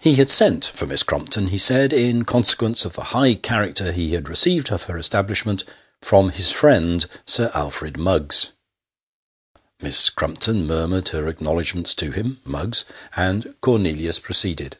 He 0.00 0.16
had 0.16 0.28
sent 0.28 0.64
for 0.64 0.86
Miss 0.86 1.04
Crumpton, 1.04 1.46
he 1.50 1.56
said, 1.56 1.92
in 1.92 2.24
consequence 2.24 2.84
of 2.84 2.94
the 2.94 3.04
high 3.14 3.34
character 3.36 3.92
he 3.92 4.14
had 4.14 4.28
received 4.28 4.72
of 4.72 4.82
her 4.90 4.98
establishment 4.98 5.62
from 6.00 6.30
his 6.30 6.50
friend, 6.50 7.06
Sir 7.26 7.48
Alfred 7.54 7.96
Muggs. 7.96 8.50
Miss 9.80 10.10
Crumpton 10.10 10.66
murmured 10.66 11.10
her 11.10 11.28
acknowledgments 11.28 11.94
to 11.94 12.10
him 12.10 12.40
(Muggs), 12.44 12.84
and 13.14 13.54
Cornelius 13.60 14.18
proceeded. 14.18 14.78